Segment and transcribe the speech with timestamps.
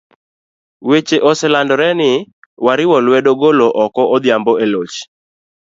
[0.89, 2.11] Weche oselandore ni
[2.65, 4.95] wariwo lwedo golo oko Odhiambo e loch.